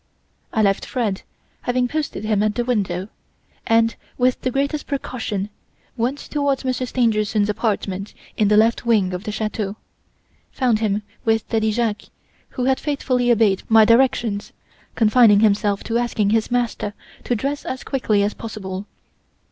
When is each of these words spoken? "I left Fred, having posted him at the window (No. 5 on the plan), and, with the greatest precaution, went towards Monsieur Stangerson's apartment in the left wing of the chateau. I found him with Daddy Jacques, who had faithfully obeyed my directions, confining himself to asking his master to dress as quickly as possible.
"I 0.51 0.63
left 0.63 0.83
Fred, 0.83 1.21
having 1.61 1.87
posted 1.87 2.23
him 2.23 2.41
at 2.41 2.55
the 2.55 2.65
window 2.65 3.01
(No. 3.01 3.05
5 3.05 3.05
on 3.05 3.07
the 3.07 3.11
plan), 3.67 3.77
and, 3.77 3.95
with 4.17 4.41
the 4.41 4.49
greatest 4.49 4.87
precaution, 4.87 5.49
went 5.95 6.17
towards 6.17 6.65
Monsieur 6.65 6.87
Stangerson's 6.87 7.49
apartment 7.51 8.15
in 8.35 8.47
the 8.47 8.57
left 8.57 8.83
wing 8.83 9.13
of 9.13 9.25
the 9.25 9.31
chateau. 9.31 9.75
I 9.75 10.57
found 10.57 10.79
him 10.79 11.03
with 11.23 11.47
Daddy 11.49 11.69
Jacques, 11.71 12.05
who 12.57 12.63
had 12.65 12.79
faithfully 12.79 13.31
obeyed 13.31 13.61
my 13.69 13.85
directions, 13.85 14.53
confining 14.95 15.41
himself 15.41 15.83
to 15.83 15.99
asking 15.99 16.31
his 16.31 16.49
master 16.49 16.95
to 17.25 17.35
dress 17.35 17.63
as 17.63 17.83
quickly 17.83 18.23
as 18.23 18.33
possible. 18.33 18.87